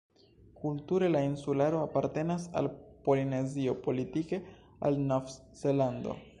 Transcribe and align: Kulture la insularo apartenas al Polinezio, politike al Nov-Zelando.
Kulture 0.61 1.09
la 1.11 1.19
insularo 1.25 1.83
apartenas 1.89 2.49
al 2.63 2.71
Polinezio, 3.09 3.79
politike 3.87 4.43
al 4.91 4.99
Nov-Zelando. 5.13 6.17